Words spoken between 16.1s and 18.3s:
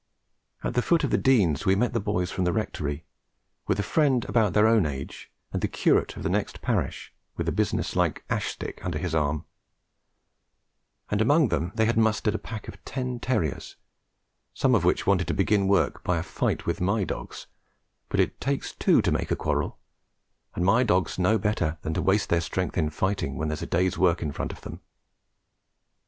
a fight with my dogs; but